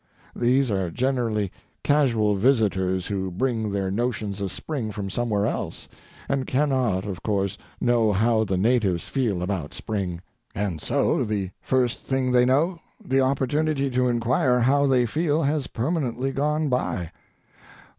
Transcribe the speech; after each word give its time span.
These 0.35 0.71
are 0.71 0.89
generally 0.89 1.51
casual 1.83 2.33
visitors, 2.35 3.05
who 3.05 3.29
bring 3.29 3.69
their 3.71 3.91
notions 3.91 4.41
of 4.41 4.51
spring 4.51 4.91
from 4.91 5.11
somewhere 5.11 5.45
else, 5.45 5.87
and 6.27 6.47
cannot, 6.47 7.05
of 7.05 7.21
course, 7.21 7.55
know 7.79 8.11
how 8.11 8.43
the 8.43 8.57
natives 8.57 9.07
feel 9.07 9.43
about 9.43 9.75
spring. 9.75 10.19
And 10.55 10.81
so 10.81 11.23
the 11.23 11.51
first 11.61 11.99
thing 11.99 12.31
they 12.31 12.45
know 12.45 12.79
the 13.05 13.21
opportunity 13.21 13.91
to 13.91 14.09
inquire 14.09 14.61
how 14.61 14.87
they 14.87 15.05
feel 15.05 15.43
has 15.43 15.67
permanently 15.67 16.31
gone 16.31 16.67
by. 16.67 17.11